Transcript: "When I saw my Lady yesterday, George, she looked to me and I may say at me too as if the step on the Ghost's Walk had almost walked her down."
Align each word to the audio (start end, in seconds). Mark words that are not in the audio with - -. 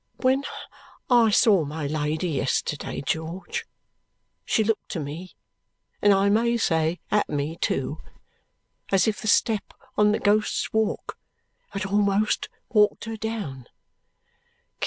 "When 0.17 0.43
I 1.11 1.29
saw 1.29 1.63
my 1.63 1.85
Lady 1.85 2.29
yesterday, 2.29 3.03
George, 3.05 3.67
she 4.43 4.63
looked 4.63 4.89
to 4.89 4.99
me 4.99 5.35
and 6.01 6.11
I 6.11 6.27
may 6.27 6.57
say 6.57 6.99
at 7.11 7.29
me 7.29 7.55
too 7.57 8.01
as 8.91 9.07
if 9.07 9.21
the 9.21 9.27
step 9.27 9.75
on 9.95 10.11
the 10.11 10.17
Ghost's 10.17 10.73
Walk 10.73 11.19
had 11.69 11.85
almost 11.85 12.49
walked 12.69 13.05
her 13.05 13.15
down." 13.15 13.67